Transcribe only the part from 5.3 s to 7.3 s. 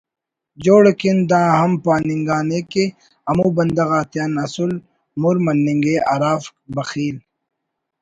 مننگے ہرافک بخیل